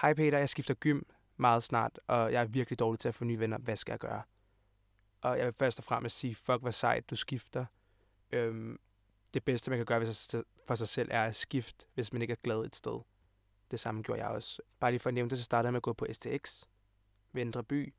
[0.00, 1.02] Hej Peter, jeg skifter gym
[1.36, 3.58] meget snart, og jeg er virkelig dårlig til at få nye venner.
[3.58, 4.22] Hvad skal jeg gøre?
[5.20, 7.66] Og jeg vil først og fremmest sige, fuck hvor sejt du skifter.
[8.32, 8.78] Øhm,
[9.34, 10.06] det bedste, man kan gøre
[10.66, 13.00] for sig selv, er at skifte, hvis man ikke er glad et sted.
[13.70, 14.62] Det samme gjorde jeg også.
[14.80, 16.64] Bare lige for at nævne det, så startede jeg med at gå på STX
[17.32, 17.94] Vendre By,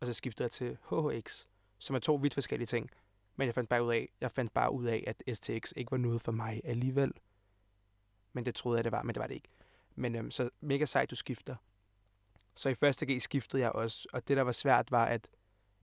[0.00, 1.44] og så skiftede jeg til HHX,
[1.78, 2.90] som er to vidt forskellige ting.
[3.36, 5.96] Men jeg fandt bare ud af, jeg fandt bare ud af, at STX ikke var
[5.96, 7.12] noget for mig alligevel.
[8.32, 9.48] Men det troede jeg, det var, men det var det ikke.
[9.94, 11.56] Men øhm, så mega sejt, du skifter.
[12.54, 15.28] Så i første G skiftede jeg også, og det, der var svært, var, at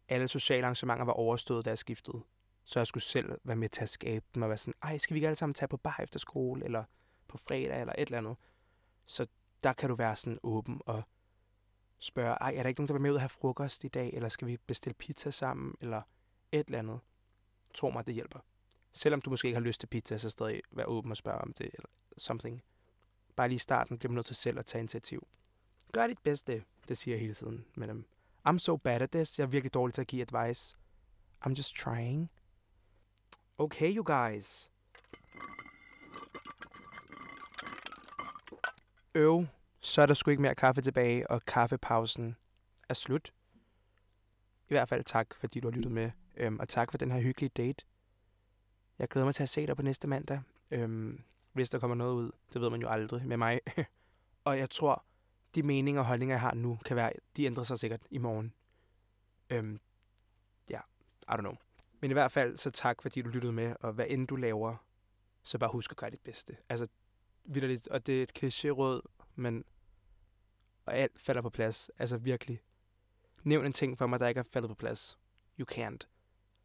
[0.09, 2.21] alle sociale arrangementer var overstået, da jeg skiftede.
[2.63, 5.13] Så jeg skulle selv være med til at skabe dem, og være sådan, ej, skal
[5.13, 6.83] vi ikke alle sammen tage på bar efter skole, eller
[7.27, 8.35] på fredag, eller et eller andet.
[9.05, 9.27] Så
[9.63, 11.03] der kan du være sådan åben og
[11.99, 14.13] spørge, ej, er der ikke nogen, der vil med ud og have frokost i dag,
[14.13, 16.01] eller skal vi bestille pizza sammen, eller
[16.51, 16.99] et eller andet.
[17.73, 18.39] Tro mig, det hjælper.
[18.91, 21.53] Selvom du måske ikke har lyst til pizza, så stadig være åben og spørge om
[21.53, 22.63] det, eller something.
[23.35, 25.27] Bare lige i starten bliver man nødt til selv at tage initiativ.
[25.91, 27.65] Gør dit bedste, det siger jeg hele tiden.
[27.75, 28.05] Men um,
[28.49, 29.39] I'm so bad at this.
[29.39, 30.77] Jeg er virkelig dårlig til at give advice.
[31.45, 32.29] I'm just trying.
[33.57, 34.71] Okay, you guys.
[39.15, 39.45] Øv,
[39.79, 42.35] så er der sgu ikke mere kaffe tilbage, og kaffepausen
[42.89, 43.33] er slut.
[44.69, 47.19] I hvert fald tak, fordi du har lyttet med, øhm, og tak for den her
[47.19, 47.85] hyggelige date.
[48.99, 51.23] Jeg glæder mig til at se dig på næste mandag, øhm,
[51.57, 52.31] hvis der kommer noget ud.
[52.53, 53.59] Det ved man jo aldrig med mig.
[54.45, 55.03] og jeg tror,
[55.55, 58.53] de meninger og holdninger, jeg har nu, kan være, de ændrer sig sikkert i morgen.
[59.49, 59.79] Øhm,
[60.69, 60.79] ja,
[61.21, 61.55] I don't know.
[61.99, 64.75] Men i hvert fald, så tak, fordi du lyttede med, og hvad end du laver,
[65.43, 66.57] så bare husk at gøre dit bedste.
[66.69, 66.87] Altså,
[67.43, 69.01] vidderligt, og det er et kliché-råd,
[69.35, 69.63] men
[70.87, 71.91] og alt falder på plads.
[71.99, 72.61] Altså virkelig.
[73.43, 75.19] Nævn en ting for mig, der ikke er faldet på plads.
[75.59, 76.07] You can't.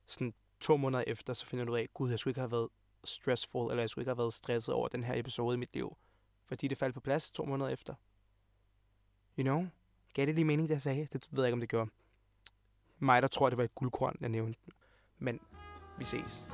[0.06, 2.68] Sådan to måneder efter, så finder du ud af, gud, jeg skulle ikke have været
[3.04, 5.96] stressful, eller jeg skulle ikke have været stresset over den her episode i mit liv.
[6.44, 7.94] Fordi det faldt på plads to måneder efter.
[9.38, 9.66] You know?
[10.14, 11.08] Gav det lige mening, det jeg sagde?
[11.12, 11.90] Det ved jeg ikke, om det gjorde.
[12.98, 14.60] Mig, der tror, det var et guldkorn, jeg nævnte.
[15.18, 15.40] Men
[15.98, 16.46] Vi ses.